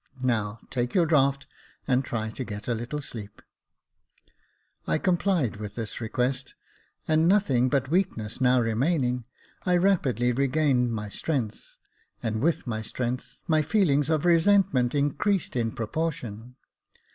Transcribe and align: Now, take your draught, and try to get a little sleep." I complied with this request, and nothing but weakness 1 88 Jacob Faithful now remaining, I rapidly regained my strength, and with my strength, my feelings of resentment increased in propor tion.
Now, 0.23 0.59
take 0.71 0.95
your 0.95 1.05
draught, 1.05 1.45
and 1.87 2.03
try 2.03 2.31
to 2.31 2.43
get 2.43 2.67
a 2.67 2.73
little 2.73 3.03
sleep." 3.03 3.39
I 4.87 4.97
complied 4.97 5.57
with 5.57 5.75
this 5.75 6.01
request, 6.01 6.55
and 7.07 7.27
nothing 7.27 7.69
but 7.69 7.91
weakness 7.91 8.41
1 8.41 8.47
88 8.47 8.49
Jacob 8.49 8.49
Faithful 8.49 8.49
now 8.49 8.61
remaining, 8.95 9.23
I 9.63 9.77
rapidly 9.77 10.31
regained 10.31 10.91
my 10.91 11.09
strength, 11.09 11.77
and 12.23 12.41
with 12.41 12.65
my 12.65 12.81
strength, 12.81 13.35
my 13.47 13.61
feelings 13.61 14.09
of 14.09 14.25
resentment 14.25 14.95
increased 14.95 15.55
in 15.55 15.71
propor 15.71 16.11
tion. 16.11 16.55